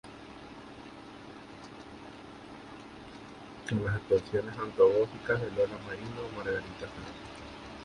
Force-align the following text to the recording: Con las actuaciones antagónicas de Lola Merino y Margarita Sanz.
Con 3.69 3.85
las 3.85 3.93
actuaciones 3.97 4.57
antagónicas 4.57 5.39
de 5.39 5.51
Lola 5.51 5.77
Merino 5.87 6.21
y 6.33 6.37
Margarita 6.37 6.79
Sanz. 6.79 7.13